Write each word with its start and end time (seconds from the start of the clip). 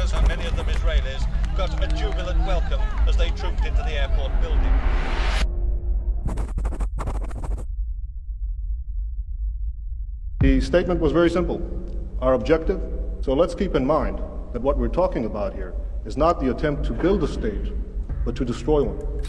passengers, 0.00 0.18
and 0.18 0.28
many 0.28 0.46
of 0.46 0.56
them 0.56 0.66
Israelis, 0.66 1.56
got 1.56 1.82
a 1.82 1.86
jubilant 1.96 2.38
welcome 2.46 2.80
as 3.06 3.16
they 3.16 3.30
trooped 3.30 3.64
into 3.64 3.82
the 3.82 3.92
airport 3.92 4.32
building. 4.40 4.74
The 10.40 10.60
statement 10.60 11.00
was 11.00 11.12
very 11.12 11.30
simple. 11.30 11.60
Our 12.20 12.34
objective, 12.34 12.80
so 13.20 13.34
let's 13.34 13.54
keep 13.54 13.74
in 13.74 13.84
mind 13.84 14.18
that 14.52 14.62
what 14.62 14.78
we're 14.78 14.88
talking 14.88 15.26
about 15.26 15.54
here 15.54 15.74
is 16.06 16.16
not 16.16 16.40
the 16.40 16.50
attempt 16.50 16.84
to 16.86 16.92
build 16.92 17.22
a 17.22 17.28
state, 17.28 17.72
but 18.24 18.34
to 18.36 18.44
destroy 18.44 18.82
one. 18.84 19.22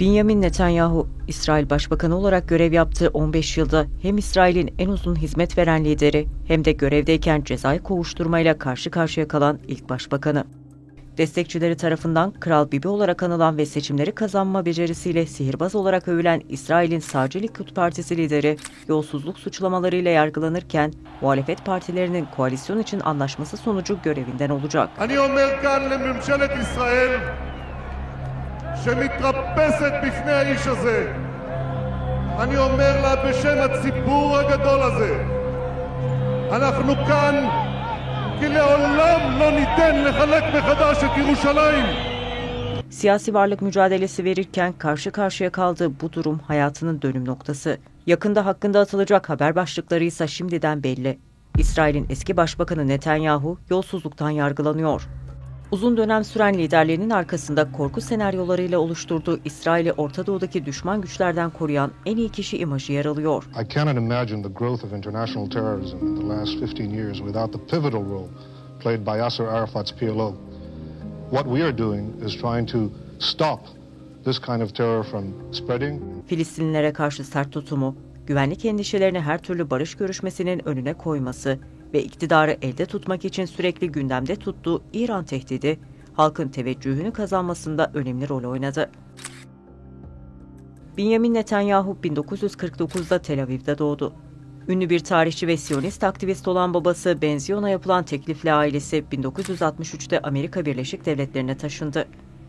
Benjamin 0.00 0.42
Netanyahu, 0.42 1.08
İsrail 1.28 1.70
Başbakanı 1.70 2.16
olarak 2.16 2.48
görev 2.48 2.72
yaptığı 2.72 3.08
15 3.08 3.56
yılda 3.56 3.86
hem 4.02 4.18
İsrail'in 4.18 4.74
en 4.78 4.88
uzun 4.88 5.16
hizmet 5.16 5.58
veren 5.58 5.84
lideri 5.84 6.26
hem 6.48 6.64
de 6.64 6.72
görevdeyken 6.72 7.42
cezai 7.42 7.78
kovuşturmayla 7.78 8.58
karşı 8.58 8.90
karşıya 8.90 9.28
kalan 9.28 9.58
ilk 9.68 9.88
başbakanı. 9.88 10.44
Destekçileri 11.18 11.76
tarafından 11.76 12.32
Kral 12.32 12.70
Bibi 12.70 12.88
olarak 12.88 13.22
anılan 13.22 13.58
ve 13.58 13.66
seçimleri 13.66 14.12
kazanma 14.12 14.66
becerisiyle 14.66 15.26
sihirbaz 15.26 15.74
olarak 15.74 16.08
övülen 16.08 16.42
İsrail'in 16.48 17.00
sağcı 17.00 17.42
Likud 17.42 17.74
Partisi 17.74 18.16
lideri 18.16 18.56
yolsuzluk 18.88 19.38
suçlamalarıyla 19.38 20.10
yargılanırken 20.10 20.92
muhalefet 21.20 21.64
partilerinin 21.64 22.26
koalisyon 22.36 22.78
için 22.78 23.00
anlaşması 23.00 23.56
sonucu 23.56 23.98
görevinden 24.04 24.50
olacak. 24.50 24.90
שמתרפסת 28.85 29.93
בפני 30.03 30.31
האיש 30.31 30.67
הזה 30.67 31.13
אני 32.39 32.57
אומר 32.57 33.01
לה 33.01 33.15
בשם 33.15 33.57
הציבור 33.61 34.37
הגדול 34.37 34.81
הזה 34.81 35.23
אנחנו 36.51 36.95
כאן 36.95 37.47
כי 38.39 38.47
לעולם 38.47 39.39
לא 39.39 39.51
ניתן 39.51 40.03
לחלק 40.03 40.43
מחדש 40.55 41.03
את 41.03 41.17
ירושלים 41.17 41.85
Siyasi 42.91 43.33
varlık 43.33 43.61
mücadelesi 43.61 44.23
verirken 44.23 44.73
karşı 44.73 45.11
karşıya 45.11 45.49
kaldığı 45.51 45.99
bu 46.01 46.13
durum 46.13 46.39
hayatının 46.47 47.01
dönüm 47.01 47.25
noktası. 47.25 47.77
Yakında 48.07 48.45
hakkında 48.45 48.79
atılacak 48.79 49.29
haber 49.29 49.55
başlıkları 49.55 50.03
ise 50.03 50.27
şimdiden 50.27 50.83
belli. 50.83 51.19
İsrail'in 51.57 52.05
eski 52.09 52.37
başbakanı 52.37 52.87
Netanyahu 52.87 53.57
yolsuzluktan 53.69 54.29
yargılanıyor. 54.29 55.07
Uzun 55.70 55.96
dönem 55.96 56.24
süren 56.24 56.54
liderliğinin 56.54 57.10
arkasında 57.10 57.72
korku 57.72 58.00
senaryolarıyla 58.00 58.78
oluşturduğu 58.78 59.38
İsrail'i 59.44 59.92
Orta 59.92 60.26
Doğu'daki 60.26 60.66
düşman 60.66 61.00
güçlerden 61.00 61.50
koruyan 61.50 61.90
en 62.06 62.16
iyi 62.16 62.28
kişi 62.28 62.58
imajı 62.58 62.92
yer 62.92 63.04
alıyor. 63.04 63.44
I 63.62 63.68
cannot 63.74 63.96
imagine 63.96 64.42
the 64.42 64.48
growth 64.48 64.84
of 64.84 64.92
international 64.92 65.50
terrorism 65.50 65.96
in 65.96 66.16
the 66.16 66.28
last 66.28 66.62
15 66.62 66.90
years 66.90 67.16
without 67.18 67.52
the 67.52 67.58
pivotal 67.58 68.04
role 68.10 68.28
played 68.80 69.06
by 69.06 69.18
Yasser 69.18 69.44
Arafat's 69.44 69.92
PLO. 69.92 70.34
What 71.30 71.44
we 71.44 71.64
are 71.64 71.78
doing 71.78 72.22
is 72.24 72.36
trying 72.36 72.68
to 72.68 72.78
stop 73.18 73.60
this 74.24 74.38
kind 74.38 74.62
of 74.62 74.74
terror 74.74 75.04
from 75.04 75.24
spreading. 75.52 76.02
Filistinlilere 76.26 76.92
karşı 76.92 77.24
sert 77.24 77.52
tutumu, 77.52 77.96
güvenlik 78.26 78.64
endişelerini 78.64 79.20
her 79.20 79.38
türlü 79.42 79.70
barış 79.70 79.94
görüşmesinin 79.94 80.68
önüne 80.68 80.94
koyması 80.94 81.58
ve 81.96 82.02
iktidarı 82.02 82.58
elde 82.62 82.86
tutmak 82.86 83.24
için 83.24 83.44
sürekli 83.44 83.92
gündemde 83.92 84.36
tuttuğu 84.36 84.82
İran 84.92 85.24
tehdidi, 85.24 85.78
halkın 86.14 86.48
teveccühünü 86.48 87.12
kazanmasında 87.12 87.90
önemli 87.94 88.28
rol 88.28 88.44
oynadı. 88.44 88.90
Benjamin 90.98 91.34
Netanyahu 91.34 91.98
1949'da 92.02 93.18
Tel 93.18 93.42
Aviv'de 93.42 93.78
doğdu. 93.78 94.12
Ünlü 94.68 94.90
bir 94.90 95.00
tarihçi 95.00 95.46
ve 95.46 95.56
Siyonist 95.56 96.04
aktivist 96.04 96.48
olan 96.48 96.74
babası 96.74 97.22
Benzion'a 97.22 97.68
yapılan 97.68 98.04
teklifle 98.04 98.52
ailesi 98.52 99.04
1963'te 99.12 100.20
Amerika 100.20 100.66
Birleşik 100.66 101.06
Devletleri'ne 101.06 101.56
taşındı. 101.56 102.08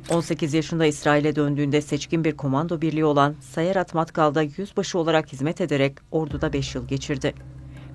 18 0.09 0.53
yaşında 0.53 0.86
İsrail'e 0.86 1.36
döndüğünde 1.36 1.81
seçkin 1.81 2.23
bir 2.23 2.38
komando 2.38 2.81
birliği 2.81 3.06
olan 3.06 3.36
Sayerat 3.42 3.94
Matkal'da 3.94 4.41
yüzbaşı 4.41 5.00
olarak 5.00 5.34
hizmet 5.34 5.62
ederek 5.62 5.97
orduda 6.12 6.53
5 6.53 6.75
yıl 6.75 6.88
geçirdi. 6.88 7.34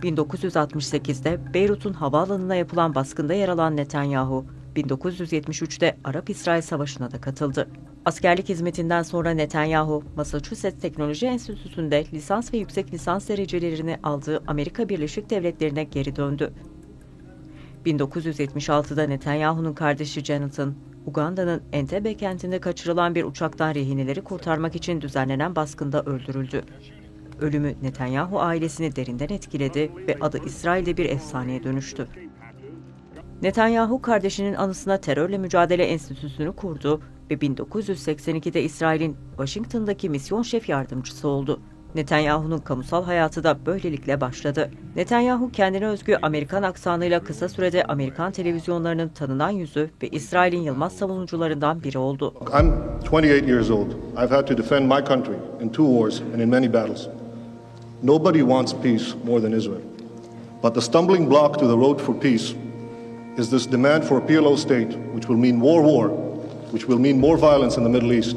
1968'de 0.03 1.55
Beyrut'un 1.55 1.93
havaalanına 1.93 2.55
yapılan 2.55 2.95
baskında 2.95 3.35
yer 3.35 3.49
alan 3.49 3.77
Netanyahu, 3.77 4.45
1973'te 4.77 5.97
Arap-İsrail 6.05 6.63
Savaşı'na 6.63 7.11
da 7.11 7.21
katıldı. 7.21 7.69
Askerlik 8.05 8.49
hizmetinden 8.49 9.03
sonra 9.03 9.31
Netanyahu, 9.31 10.05
Massachusetts 10.17 10.81
Teknoloji 10.81 11.27
Enstitüsü'nde 11.27 12.05
lisans 12.13 12.53
ve 12.53 12.59
yüksek 12.59 12.93
lisans 12.93 13.29
derecelerini 13.29 13.99
aldığı 14.03 14.43
Amerika 14.47 14.89
Birleşik 14.89 15.31
Devletleri'ne 15.31 15.85
geri 15.85 16.17
döndü. 16.17 16.53
1976'da 17.87 19.07
Netanyahu'nun 19.07 19.73
kardeşi 19.73 20.25
Jonathan, 20.25 20.75
Uganda'nın 21.07 21.63
Entebbe 21.73 22.15
kentinde 22.17 22.61
kaçırılan 22.61 23.15
bir 23.15 23.25
uçaktan 23.25 23.75
rehineleri 23.75 24.21
kurtarmak 24.25 24.77
için 24.77 25.01
düzenlenen 25.01 25.57
baskında 25.57 26.03
öldürüldü. 26.03 26.65
Ölümü 27.43 27.75
Netanyahu 27.83 28.41
ailesini 28.41 28.97
derinden 28.97 29.29
etkiledi 29.29 29.91
ve 30.09 30.17
adı 30.21 30.39
İsrail'de 30.47 30.97
bir 30.97 31.11
efsaneye 31.11 31.65
dönüştü. 31.65 32.09
Netanyahu 33.43 34.03
kardeşinin 34.03 34.55
anısına 34.55 34.97
terörle 34.97 35.39
mücadele 35.39 35.85
enstitüsünü 35.85 36.53
kurdu 36.53 37.01
ve 37.31 37.35
1982'de 37.35 38.63
İsrail'in 38.63 39.17
Washington'daki 39.37 40.11
misyon 40.11 40.43
şef 40.43 40.69
yardımcısı 40.69 41.29
oldu. 41.29 41.61
Netanyahu'nun 41.95 42.59
kamusal 42.59 43.05
hayatı 43.05 43.45
da 43.45 43.67
böylelikle 43.67 44.21
başladı. 44.21 44.71
Netanyahu 44.97 45.53
kendine 45.53 45.87
özgü 45.87 46.19
Amerikan 46.23 46.63
aksanıyla 46.63 47.25
kısa 47.25 47.49
sürede 47.49 47.85
Amerikan 47.85 48.33
televizyonlarının 48.33 49.09
tanınan 49.09 49.51
yüzü 49.51 49.91
ve 50.03 50.09
İsrail'in 50.09 50.63
yılmaz 50.63 50.93
savunucularından 50.93 51.83
biri 51.83 51.99
oldu. 51.99 52.35
I'm 52.61 52.73
28 53.13 53.49
years 53.49 53.71
old. 53.71 53.91
I've 54.25 54.35
had 54.35 54.47
to 54.47 54.59
defend 54.59 54.85
my 54.85 55.05
country 55.05 55.37
in 55.61 55.69
two 55.69 55.87
wars 55.87 56.21
and 56.35 56.41
in 56.41 56.49
many 56.49 56.73
battles. 56.73 57.22
Nobody 58.03 58.43
wants 58.43 58.73
peace 58.73 59.15
more 59.25 59.41
than 59.41 59.55
Israel. 59.55 59.83
But 60.61 60.75
the 60.75 60.81
stumbling 60.81 61.29
block 61.29 61.59
to 61.59 61.67
the 61.67 61.77
road 61.77 62.01
for 62.01 62.15
peace 62.15 62.55
is 63.37 63.49
this 63.49 63.71
demand 63.71 64.05
for 64.05 64.19
a 64.19 64.21
PLO 64.21 64.57
state, 64.57 64.93
which 65.15 65.29
will 65.29 65.37
mean 65.37 65.57
more 65.57 65.83
war, 65.83 66.09
which 66.73 66.89
will 66.89 66.99
mean 66.99 67.21
more 67.21 67.37
violence 67.37 67.77
in 67.77 67.85
the 67.85 67.91
Middle 67.91 68.13
East. 68.13 68.37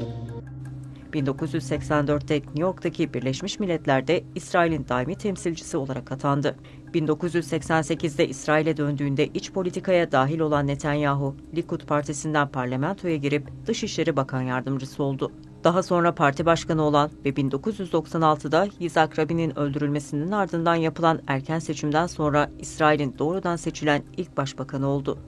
1984'te 1.13 2.35
New 2.35 2.61
York'taki 2.61 3.13
Birleşmiş 3.13 3.59
Milletler'de 3.59 4.23
İsrail'in 4.35 4.85
daimi 4.89 5.15
temsilcisi 5.15 5.77
olarak 5.77 6.11
atandı. 6.11 6.55
1988'de 6.93 8.27
İsrail'e 8.27 8.77
döndüğünde 8.77 9.27
iç 9.27 9.51
politikaya 9.51 10.11
dahil 10.11 10.39
olan 10.39 10.67
Netanyahu, 10.67 11.35
Likud 11.55 11.81
Partisi'nden 11.81 12.47
parlamentoya 12.47 13.15
girip 13.15 13.47
Dışişleri 13.67 14.15
Bakan 14.15 14.41
Yardımcısı 14.41 15.03
oldu. 15.03 15.31
Daha 15.65 15.83
sonra 15.83 16.15
parti 16.15 16.45
başkanı 16.45 16.81
olan 16.81 17.11
ve 17.25 17.29
1996'da 17.29 18.67
Yitzhak 18.79 19.19
Rabin'in 19.19 19.59
öldürülmesinin 19.59 20.31
ardından 20.31 20.75
yapılan 20.75 21.21
erken 21.27 21.59
seçimden 21.59 22.07
sonra 22.07 22.51
İsrail'in 22.59 23.15
doğrudan 23.19 23.55
seçilen 23.55 24.03
ilk 24.17 24.37
başbakanı 24.37 24.87
oldu. 24.87 25.19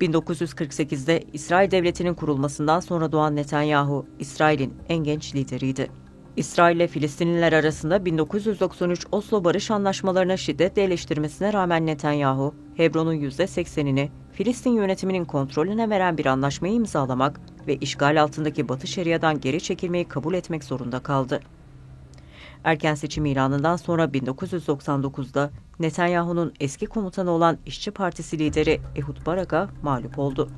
1948'de 0.00 1.24
İsrail 1.32 1.70
Devleti'nin 1.70 2.14
kurulmasından 2.14 2.80
sonra 2.80 3.12
doğan 3.12 3.36
Netanyahu, 3.36 4.06
İsrail'in 4.18 4.74
en 4.88 5.04
genç 5.04 5.34
lideriydi. 5.34 5.90
İsrail 6.36 6.76
ile 6.76 6.88
Filistinliler 6.88 7.52
arasında 7.52 8.04
1993 8.04 9.06
Oslo 9.12 9.44
Barış 9.44 9.70
Anlaşmalarına 9.70 10.36
şiddetle 10.36 10.82
eleştirmesine 10.82 11.52
rağmen 11.52 11.86
Netanyahu, 11.86 12.54
Hebron'un 12.76 13.14
%80'ini 13.14 14.08
Filistin 14.32 14.70
yönetiminin 14.70 15.24
kontrolüne 15.24 15.90
veren 15.90 16.18
bir 16.18 16.26
anlaşmayı 16.26 16.74
imzalamak 16.74 17.40
ve 17.66 17.76
işgal 17.76 18.22
altındaki 18.22 18.68
Batı 18.68 18.86
Şeria'dan 18.86 19.40
geri 19.40 19.60
çekilmeyi 19.60 20.04
kabul 20.04 20.34
etmek 20.34 20.64
zorunda 20.64 21.00
kaldı. 21.00 21.40
Erken 22.64 22.94
seçim 22.94 23.26
ilanından 23.26 23.76
sonra 23.76 24.04
1999'da 24.04 25.50
Netanyahu'nun 25.80 26.52
eski 26.60 26.86
komutanı 26.86 27.30
olan 27.30 27.58
İşçi 27.66 27.90
Partisi 27.90 28.38
lideri 28.38 28.80
Ehud 28.96 29.26
Barak'a 29.26 29.68
mağlup 29.82 30.18
oldu. 30.18 30.48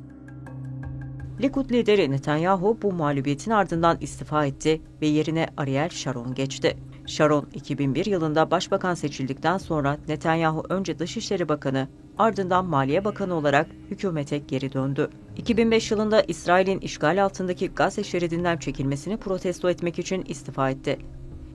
Likud 1.41 1.71
lideri 1.71 2.11
Netanyahu 2.11 2.77
bu 2.81 2.91
mağlubiyetin 2.91 3.51
ardından 3.51 3.97
istifa 4.01 4.45
etti 4.45 4.81
ve 5.01 5.07
yerine 5.07 5.47
Ariel 5.57 5.89
Sharon 5.89 6.33
geçti. 6.35 6.77
Sharon 7.07 7.47
2001 7.53 8.05
yılında 8.05 8.51
başbakan 8.51 8.93
seçildikten 8.93 9.57
sonra 9.57 9.97
Netanyahu 10.07 10.63
önce 10.69 10.99
Dışişleri 10.99 11.49
Bakanı, 11.49 11.87
ardından 12.17 12.65
Maliye 12.65 13.05
Bakanı 13.05 13.33
olarak 13.33 13.67
hükümete 13.91 14.37
geri 14.37 14.73
döndü. 14.73 15.09
2005 15.37 15.91
yılında 15.91 16.21
İsrail'in 16.21 16.79
işgal 16.79 17.23
altındaki 17.23 17.67
Gazze 17.67 18.03
şeridinden 18.03 18.57
çekilmesini 18.57 19.17
protesto 19.17 19.69
etmek 19.69 19.99
için 19.99 20.23
istifa 20.27 20.69
etti. 20.69 20.99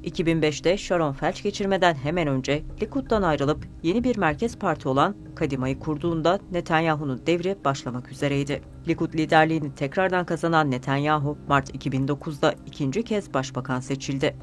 2005'te 0.05 0.77
Sharon 0.77 1.13
felç 1.13 1.43
geçirmeden 1.43 1.95
hemen 1.95 2.29
önce 2.29 2.63
Likud'dan 2.83 3.23
ayrılıp 3.23 3.67
yeni 3.83 4.05
bir 4.05 4.17
merkez 4.17 4.59
parti 4.59 4.89
olan 4.89 5.17
Kadima'yı 5.37 5.79
kurduğunda 5.79 6.39
Netanyahu'nun 6.53 7.27
devri 7.27 7.57
başlamak 7.65 8.13
üzereydi. 8.13 8.63
Likud 8.89 9.15
liderliğini 9.15 9.75
tekrardan 9.75 10.27
kazanan 10.27 10.71
Netanyahu, 10.71 11.39
Mart 11.49 11.75
2009'da 11.75 12.55
ikinci 12.67 13.03
kez 13.03 13.35
başbakan 13.35 13.81
seçildi. 13.81 14.37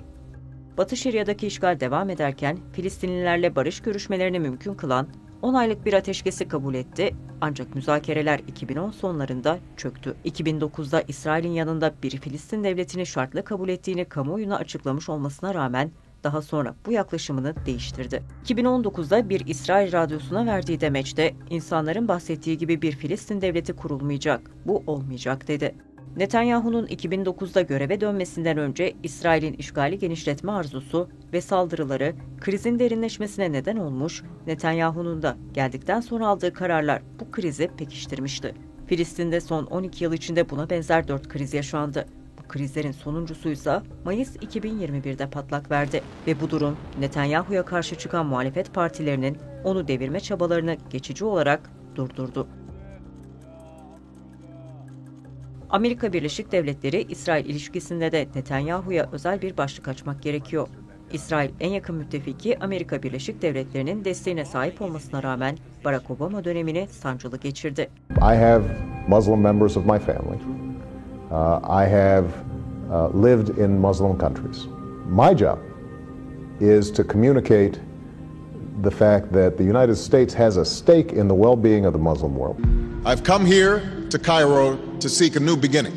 Batı 0.77 0.97
Şeria'daki 0.97 1.47
işgal 1.47 1.79
devam 1.79 2.09
ederken 2.09 2.57
Filistinlilerle 2.73 3.55
barış 3.55 3.79
görüşmelerini 3.79 4.39
mümkün 4.39 4.73
kılan 4.73 5.07
10 5.41 5.53
aylık 5.53 5.85
bir 5.85 5.93
ateşkesi 5.93 6.47
kabul 6.47 6.73
etti 6.73 7.15
ancak 7.41 7.75
müzakereler 7.75 8.39
2010 8.39 8.91
sonlarında 8.91 9.59
çöktü. 9.77 10.15
2009'da 10.25 11.01
İsrail'in 11.01 11.51
yanında 11.51 11.93
bir 12.03 12.17
Filistin 12.17 12.63
devletini 12.63 13.05
şartlı 13.05 13.43
kabul 13.43 13.69
ettiğini 13.69 14.05
kamuoyuna 14.05 14.55
açıklamış 14.55 15.09
olmasına 15.09 15.53
rağmen 15.53 15.91
daha 16.23 16.41
sonra 16.41 16.75
bu 16.85 16.91
yaklaşımını 16.91 17.55
değiştirdi. 17.65 18.23
2019'da 18.45 19.29
bir 19.29 19.47
İsrail 19.47 19.91
radyosuna 19.91 20.45
verdiği 20.45 20.81
demeçte 20.81 21.35
insanların 21.49 22.07
bahsettiği 22.07 22.57
gibi 22.57 22.81
bir 22.81 22.91
Filistin 22.91 23.41
devleti 23.41 23.73
kurulmayacak, 23.73 24.51
bu 24.65 24.83
olmayacak 24.87 25.47
dedi. 25.47 25.75
Netanyahu'nun 26.17 26.87
2009'da 26.87 27.61
göreve 27.61 28.01
dönmesinden 28.01 28.57
önce 28.57 28.93
İsrail'in 29.03 29.53
işgali 29.53 29.99
genişletme 29.99 30.51
arzusu 30.51 31.09
ve 31.33 31.41
saldırıları 31.41 32.13
krizin 32.41 32.79
derinleşmesine 32.79 33.51
neden 33.51 33.77
olmuş, 33.77 34.23
Netanyahu'nun 34.47 35.21
da 35.21 35.37
geldikten 35.53 36.01
sonra 36.01 36.27
aldığı 36.27 36.53
kararlar 36.53 37.01
bu 37.19 37.31
krizi 37.31 37.69
pekiştirmişti. 37.77 38.53
Filistin'de 38.87 39.41
son 39.41 39.65
12 39.65 40.03
yıl 40.03 40.13
içinde 40.13 40.49
buna 40.49 40.69
benzer 40.69 41.07
4 41.07 41.27
kriz 41.27 41.53
yaşandı. 41.53 42.05
Bu 42.37 42.47
krizlerin 42.47 42.91
sonuncusuysa 42.91 43.83
Mayıs 44.05 44.35
2021'de 44.35 45.29
patlak 45.29 45.71
verdi 45.71 46.01
ve 46.27 46.41
bu 46.41 46.49
durum 46.49 46.77
Netanyahu'ya 46.99 47.65
karşı 47.65 47.95
çıkan 47.95 48.25
muhalefet 48.25 48.73
partilerinin 48.73 49.37
onu 49.63 49.87
devirme 49.87 50.19
çabalarını 50.19 50.77
geçici 50.89 51.25
olarak 51.25 51.71
durdurdu. 51.95 52.47
Amerika 55.69 56.13
Birleşik 56.13 56.51
Devletleri 56.51 57.01
İsrail 57.09 57.45
ilişkisinde 57.45 58.11
de 58.11 58.27
Netanyahu'ya 58.35 59.09
özel 59.11 59.41
bir 59.41 59.57
başlık 59.57 59.87
açmak 59.87 60.21
gerekiyor. 60.21 60.67
İsrail 61.13 61.49
en 61.59 61.69
yakın 61.69 61.95
müttefiki 61.95 62.59
Amerika 62.59 63.03
Birleşik 63.03 63.41
Devletleri'nin 63.41 64.05
desteğine 64.05 64.45
sahip 64.45 64.81
olmasına 64.81 65.23
rağmen 65.23 65.57
Barack 65.85 66.11
Obama 66.11 66.43
dönemini 66.43 66.87
sancılı 66.87 67.37
geçirdi. 67.37 67.89
I 68.17 68.35
have 68.35 68.61
Muslim 69.07 69.39
members 69.39 69.77
of 69.77 69.85
my 69.85 69.99
family. 69.99 70.37
Uh, 71.31 71.59
I 71.85 71.89
have 71.89 72.25
uh, 72.91 73.23
lived 73.23 73.57
in 73.57 73.71
Muslim 73.71 74.17
countries. 74.17 74.65
My 75.09 75.37
job 75.37 75.57
is 76.61 76.93
to 76.93 77.07
communicate 77.07 77.79
the 78.83 78.91
fact 78.91 79.33
that 79.33 79.57
the 79.57 79.63
United 79.63 79.95
States 79.95 80.35
has 80.35 80.57
a 80.57 80.65
stake 80.65 81.13
in 81.13 81.27
the 81.27 81.35
well 81.35 81.63
being 81.63 81.85
of 81.85 81.93
the 81.93 81.99
Muslim 81.99 82.35
world. 82.35 82.86
I've 83.07 83.23
come 83.23 83.45
here 83.45 83.81
to 84.09 84.17
Cairo 84.17 84.77
to 84.99 85.09
seek 85.09 85.37
a 85.37 85.39
new 85.39 85.63
beginning 85.63 85.93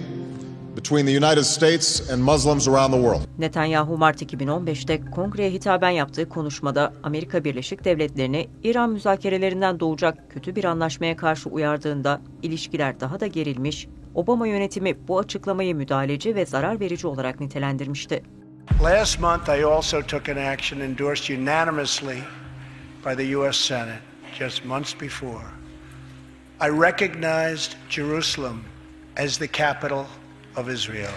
between 0.77 1.07
the 1.07 1.13
United 1.13 1.45
States 1.45 2.11
and 2.11 2.23
Muslims 2.23 2.69
around 2.69 2.93
the 2.93 3.01
world. 3.01 3.27
Netanyahu 3.39 3.97
Mart 3.97 4.23
2015'te 4.23 5.01
kongreye 5.11 5.51
hitaben 5.51 5.91
yaptığı 5.91 6.29
konuşmada 6.29 6.93
Amerika 7.03 7.45
Birleşik 7.45 7.85
Devletleri'ni 7.85 8.49
İran 8.63 8.91
müzakerelerinden 8.91 9.81
doğacak 9.81 10.31
kötü 10.31 10.57
bir 10.57 10.65
anlaşmaya 10.65 11.17
karşı 11.17 11.49
uyardığında 11.49 12.21
ilişkiler 12.43 13.01
daha 13.01 13.21
da 13.21 13.27
gerilmiş, 13.27 13.89
Obama 14.15 14.47
yönetimi 14.47 15.09
bu 15.09 15.19
açıklamayı 15.19 15.75
müdahaleci 15.77 16.35
ve 16.35 16.47
zarar 16.47 16.81
verici 16.81 17.07
olarak 17.07 17.41
nitelendirmişti. 17.41 18.23
Last 18.83 19.21
month, 19.21 19.49
I 19.49 19.65
also 19.65 20.03
took 20.03 20.29
an 20.29 20.37
action 20.37 20.81
endorsed 20.81 21.39
unanimously 21.39 22.19
by 23.07 23.15
the 23.17 23.37
U.S. 23.37 23.59
Senate 23.59 24.01
just 24.39 24.65
months 24.65 25.01
before. 25.01 25.60
I 26.63 26.69
recognized 26.69 27.73
Jerusalem 27.91 28.61
as 29.17 29.39
the 29.39 29.47
capital 29.47 30.05
of 30.57 30.69
Israel. 30.69 31.11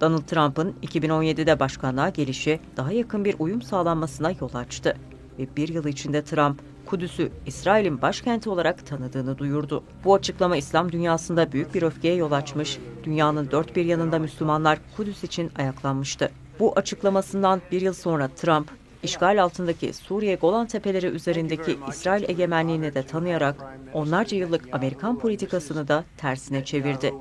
Donald 0.00 0.22
Trump'ın 0.22 0.74
2017'de 0.82 1.60
başkanlığa 1.60 2.08
gelişi 2.08 2.60
daha 2.76 2.92
yakın 2.92 3.24
bir 3.24 3.36
uyum 3.38 3.62
sağlanmasına 3.62 4.30
yol 4.40 4.54
açtı 4.54 4.96
ve 5.38 5.56
bir 5.56 5.68
yıl 5.68 5.84
içinde 5.86 6.24
Trump, 6.24 6.60
Kudüs'ü 6.86 7.32
İsrail'in 7.46 8.02
başkenti 8.02 8.50
olarak 8.50 8.86
tanıdığını 8.86 9.38
duyurdu. 9.38 9.84
Bu 10.04 10.14
açıklama 10.14 10.56
İslam 10.56 10.92
dünyasında 10.92 11.52
büyük 11.52 11.74
bir 11.74 11.82
öfkeye 11.82 12.14
yol 12.14 12.32
açmış, 12.32 12.78
dünyanın 13.04 13.50
dört 13.50 13.76
bir 13.76 13.84
yanında 13.84 14.18
Müslümanlar 14.18 14.78
Kudüs 14.96 15.24
için 15.24 15.50
ayaklanmıştı. 15.58 16.30
Bu 16.60 16.72
açıklamasından 16.76 17.62
bir 17.72 17.80
yıl 17.80 17.92
sonra 17.92 18.28
Trump, 18.28 18.70
işgal 19.02 19.42
altındaki 19.42 19.92
Suriye 19.92 20.34
Golan 20.34 20.66
Tepeleri 20.66 21.06
üzerindeki 21.06 21.78
İsrail 21.88 22.28
egemenliğini 22.28 22.94
de 22.94 23.02
tanıyarak 23.02 23.56
onlarca 23.92 24.36
yıllık 24.36 24.64
Amerikan 24.72 25.18
politikasını 25.18 25.88
da 25.88 26.04
tersine 26.16 26.64
çevirdi 26.64 27.14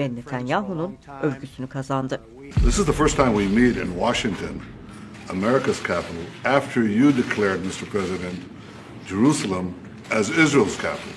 ve 0.00 0.14
Netanyahu'nun 0.14 0.96
övgüsünü 1.22 1.66
kazandı. 1.66 2.20
This 2.54 2.78
is 2.78 2.86
the 2.86 2.92
first 2.92 3.16
time 3.16 3.44
we 3.44 3.60
meet 3.60 3.76
in 3.76 3.92
Washington, 3.92 4.62
America's 5.30 5.78
capital, 5.78 6.56
after 6.56 6.82
you 6.82 7.16
declared, 7.16 7.60
Mr. 7.64 7.86
President, 7.90 8.34
Jerusalem 9.08 9.74
as 10.10 10.30
Israel's 10.30 10.76
capital. 10.76 11.12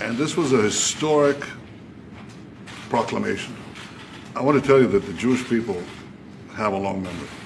And 0.00 0.18
this 0.18 0.34
was 0.34 0.52
a 0.52 0.62
historic 0.62 1.36
proclamation. 2.90 3.54
I 4.36 4.40
want 4.40 4.62
to 4.62 4.66
tell 4.66 4.80
you 4.80 4.88
that 4.88 5.06
the 5.06 5.12
Jewish 5.12 5.48
people 5.48 5.76
have 6.56 6.72
a 6.72 6.78
long 6.78 7.02
memory. 7.02 7.41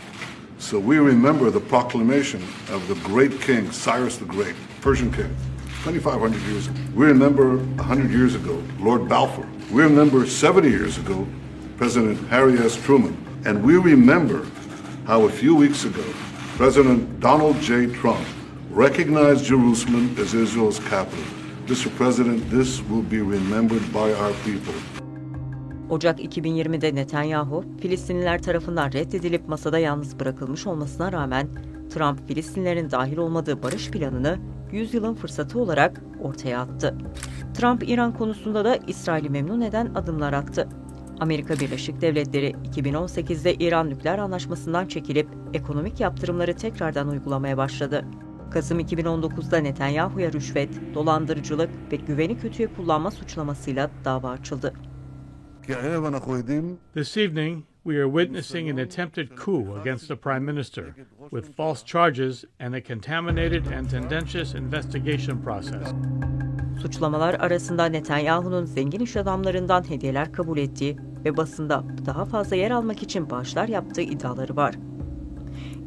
So 0.67 0.81
we 0.81 0.99
remember 0.99 1.49
the 1.49 1.61
proclamation 1.61 2.43
of 2.71 2.89
the 2.89 2.97
great 3.07 3.41
king, 3.41 3.71
Cyrus 3.71 4.17
the 4.17 4.25
Great, 4.25 4.57
Persian 4.81 5.13
king, 5.13 5.33
2,500 5.85 6.43
years 6.43 6.67
ago. 6.67 6.81
We 6.93 7.07
remember 7.07 7.59
100 7.59 8.11
years 8.11 8.35
ago, 8.35 8.61
Lord 8.81 9.09
Balfour. 9.09 9.47
We 9.71 9.85
remember 9.85 10.27
70 10.27 10.69
years 10.69 10.99
ago, 10.99 11.25
President 11.77 12.19
Harry 12.31 12.59
S. 12.59 12.75
Truman. 12.75 13.17
And 13.45 13.63
we 13.63 13.77
remember 13.77 14.45
how 15.07 15.27
a 15.27 15.31
few 15.31 15.55
weeks 15.55 15.85
ago, 15.85 16.03
President 16.57 17.21
Donald 17.21 17.61
J. 17.61 17.87
Trump 17.87 18.27
recognized 18.69 19.45
Jerusalem 19.45 20.17
as 20.19 20.35
Israel's 20.35 20.81
capital. 20.81 21.25
Mr. 21.67 21.95
President, 21.95 22.51
this 22.51 22.83
will 22.89 23.03
be 23.03 23.21
remembered 23.21 23.93
by 23.93 24.13
our 24.15 24.33
people. 24.43 24.75
Ocak 25.91 26.21
2020'de 26.21 26.95
Netanyahu, 26.95 27.65
Filistinliler 27.81 28.43
tarafından 28.43 28.93
reddedilip 28.93 29.49
masada 29.49 29.79
yalnız 29.79 30.21
bırakılmış 30.21 30.67
olmasına 30.67 31.13
rağmen 31.13 31.49
Trump, 31.91 32.29
Filistinlerin 32.29 32.91
dahil 32.91 33.17
olmadığı 33.17 33.63
barış 33.63 33.91
planını 33.91 34.39
100 34.73 34.95
yılın 34.95 35.15
fırsatı 35.15 35.59
olarak 35.61 36.03
ortaya 36.23 36.61
attı. 36.61 36.99
Trump, 37.55 37.89
İran 37.89 38.15
konusunda 38.15 38.65
da 38.65 38.77
İsrail'i 38.77 39.31
memnun 39.31 39.61
eden 39.61 39.87
adımlar 39.95 40.33
attı. 40.33 40.69
Amerika 41.21 41.55
Birleşik 41.55 42.01
Devletleri 42.01 42.51
2018'de 42.51 43.55
İran 43.55 43.91
nükleer 43.91 44.19
anlaşmasından 44.19 44.87
çekilip 44.87 45.29
ekonomik 45.55 46.01
yaptırımları 46.01 46.57
tekrardan 46.57 47.09
uygulamaya 47.09 47.57
başladı. 47.57 48.05
Kasım 48.51 48.81
2019'da 48.81 49.59
Netanyahu'ya 49.59 50.33
rüşvet, 50.33 50.95
dolandırıcılık 50.95 51.71
ve 51.93 51.97
güveni 51.97 52.39
kötüye 52.39 52.69
kullanma 52.75 53.11
suçlamasıyla 53.11 53.91
dava 54.05 54.31
açıldı. 54.31 54.73
This 55.67 57.17
evening, 57.17 57.65
we 57.85 57.97
are 57.97 58.09
witnessing 58.09 58.71
an 58.71 58.79
attempted 58.79 59.35
coup 59.37 59.75
against 59.81 60.09
the 60.09 60.17
Prime 60.17 60.45
Minister 60.45 60.95
with 61.31 61.57
false 61.57 61.83
charges 61.83 62.45
and 62.61 62.75
a 62.75 62.81
contaminated 62.81 63.67
and 63.67 63.91
tendentious 63.91 64.55
investigation 64.55 65.43
process. 65.43 65.93
Suçlamalar 66.83 67.35
arasında 67.35 67.87
Netanyahu'nun 67.87 68.65
zengin 68.65 69.01
iş 69.01 69.17
adamlarından 69.17 69.91
hediyeler 69.91 70.33
kabul 70.33 70.59
ettiği 70.59 70.97
ve 71.25 71.37
basında 71.37 71.85
daha 72.07 72.25
fazla 72.25 72.57
yer 72.57 72.71
almak 72.71 73.03
için 73.03 73.31
bağışlar 73.31 73.69
yaptığı 73.69 74.03
iddiaları 74.03 74.57
var. 74.57 74.75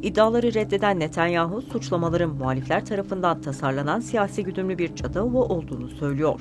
İddiaları 0.02 0.54
reddeden 0.54 1.00
Netanyahu, 1.00 1.62
suçlamaların 1.62 2.30
muhalifler 2.30 2.84
tarafından 2.84 3.40
tasarlanan 3.40 4.00
siyasi 4.00 4.44
güdümlü 4.44 4.78
bir 4.78 4.94
çatava 4.94 5.38
olduğunu 5.38 5.88
söylüyor. 5.88 6.40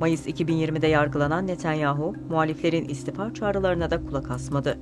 Mayıs 0.00 0.26
2020'de 0.26 0.86
yargılanan 0.86 1.46
Netanyahu, 1.46 2.14
muhaliflerin 2.30 2.88
istifa 2.88 3.34
çağrılarına 3.34 3.90
da 3.90 4.04
kulak 4.04 4.30
asmadı. 4.30 4.78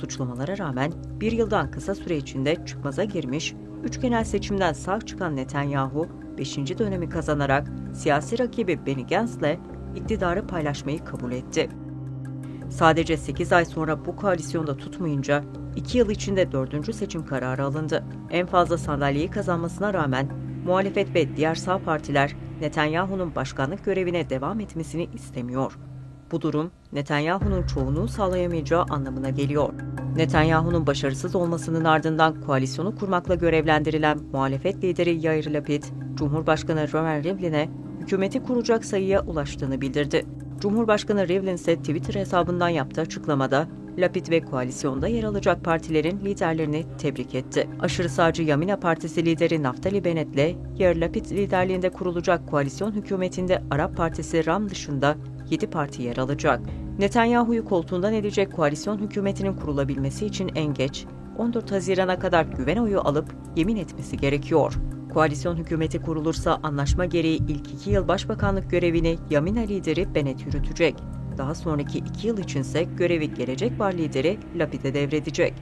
Suçlamalara 0.00 0.58
rağmen 0.58 0.92
bir 1.20 1.32
yıldan 1.32 1.70
kısa 1.70 1.94
süre 1.94 2.16
içinde 2.16 2.56
çıkmaza 2.66 3.04
girmiş, 3.04 3.54
üç 3.84 4.00
genel 4.00 4.24
seçimden 4.24 4.72
sağ 4.72 5.00
çıkan 5.00 5.36
Netanyahu, 5.36 6.06
5. 6.38 6.56
dönemi 6.56 7.08
kazanarak 7.08 7.72
siyasi 7.94 8.38
rakibi 8.38 8.86
Benny 8.86 9.06
Gantz'le 9.06 9.58
iktidarı 9.96 10.46
paylaşmayı 10.46 11.04
kabul 11.04 11.32
etti. 11.32 11.68
Sadece 12.70 13.16
8 13.16 13.52
ay 13.52 13.64
sonra 13.64 14.04
bu 14.04 14.16
koalisyonda 14.16 14.76
tutmayınca 14.76 15.44
2 15.76 15.98
yıl 15.98 16.10
içinde 16.10 16.52
4. 16.52 16.94
seçim 16.94 17.26
kararı 17.26 17.64
alındı. 17.64 18.04
En 18.30 18.46
fazla 18.46 18.78
sandalyeyi 18.78 19.30
kazanmasına 19.30 19.94
rağmen 19.94 20.28
muhalefet 20.64 21.14
ve 21.14 21.36
diğer 21.36 21.54
sağ 21.54 21.78
partiler 21.78 22.36
Netanyahu'nun 22.60 23.34
başkanlık 23.34 23.84
görevine 23.84 24.30
devam 24.30 24.60
etmesini 24.60 25.08
istemiyor. 25.14 25.78
Bu 26.32 26.40
durum 26.40 26.70
Netanyahu'nun 26.92 27.66
çoğunluğu 27.66 28.08
sağlayamayacağı 28.08 28.84
anlamına 28.90 29.30
geliyor. 29.30 29.72
Netanyahu'nun 30.16 30.86
başarısız 30.86 31.34
olmasının 31.34 31.84
ardından 31.84 32.40
koalisyonu 32.40 32.96
kurmakla 32.96 33.34
görevlendirilen 33.34 34.18
muhalefet 34.32 34.84
lideri 34.84 35.26
Yair 35.26 35.50
Lapid, 35.50 35.84
Cumhurbaşkanı 36.14 36.92
Reuven 36.92 37.24
Rivlin'e 37.24 37.68
hükümeti 38.00 38.42
kuracak 38.42 38.84
sayıya 38.84 39.20
ulaştığını 39.20 39.80
bildirdi. 39.80 40.26
Cumhurbaşkanı 40.60 41.28
Rivlin 41.28 41.54
ise 41.54 41.76
Twitter 41.76 42.14
hesabından 42.14 42.68
yaptığı 42.68 43.00
açıklamada 43.00 43.68
Lapid 43.98 44.30
ve 44.30 44.40
koalisyonda 44.40 45.08
yer 45.08 45.24
alacak 45.24 45.64
partilerin 45.64 46.20
liderlerini 46.20 46.86
tebrik 46.98 47.34
etti. 47.34 47.68
Aşırı 47.80 48.08
sağcı 48.08 48.42
Yamina 48.42 48.76
Partisi 48.76 49.24
lideri 49.24 49.62
Naftali 49.62 50.04
Bennett'le 50.04 50.56
Yair 50.78 50.96
Lapid 50.96 51.30
liderliğinde 51.30 51.90
kurulacak 51.90 52.48
koalisyon 52.48 52.92
hükümetinde 52.92 53.62
Arap 53.70 53.96
Partisi 53.96 54.46
RAM 54.46 54.68
dışında 54.68 55.16
7 55.50 55.70
parti 55.70 56.02
yer 56.02 56.16
alacak. 56.16 56.60
Netanyahu'yu 56.98 57.64
koltuğundan 57.64 58.14
edecek 58.14 58.52
koalisyon 58.52 58.98
hükümetinin 58.98 59.56
kurulabilmesi 59.56 60.26
için 60.26 60.50
en 60.54 60.74
geç 60.74 61.06
14 61.38 61.72
Haziran'a 61.72 62.18
kadar 62.18 62.44
güven 62.44 62.76
oyu 62.76 63.00
alıp 63.00 63.34
yemin 63.56 63.76
etmesi 63.76 64.16
gerekiyor. 64.16 64.74
Koalisyon 65.14 65.56
hükümeti 65.56 66.02
kurulursa 66.02 66.60
anlaşma 66.62 67.04
gereği 67.04 67.38
ilk 67.48 67.70
iki 67.70 67.90
yıl 67.90 68.08
başbakanlık 68.08 68.70
görevini 68.70 69.18
Yamina 69.30 69.60
lideri 69.60 70.14
Bennett 70.14 70.46
yürütecek. 70.46 70.94
Daha 71.38 71.54
sonraki 71.54 71.98
iki 71.98 72.26
yıl 72.26 72.38
içinse 72.38 72.82
görevi 72.82 73.34
Gelecek 73.34 73.80
Var 73.80 73.92
lideri 73.92 74.38
Lapid'e 74.56 74.94
devredecek. 74.94 75.54